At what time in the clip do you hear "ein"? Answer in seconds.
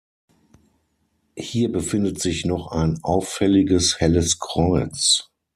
2.71-2.97